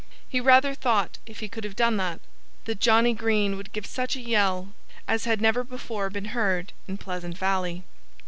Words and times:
He 0.27 0.39
rather 0.41 0.73
thought, 0.73 1.19
if 1.27 1.41
he 1.41 1.47
could 1.47 1.63
have 1.63 1.75
done 1.75 1.97
that, 1.97 2.21
that 2.65 2.79
Johnnie 2.79 3.13
Green 3.13 3.55
would 3.55 3.71
give 3.71 3.85
such 3.85 4.15
a 4.15 4.19
yell 4.19 4.73
as 5.07 5.25
had 5.25 5.39
never 5.41 5.63
before 5.63 6.09
been 6.09 6.25
heard 6.33 6.73
in 6.87 6.97
Pleasant 6.97 7.37
Valley. 7.37 7.83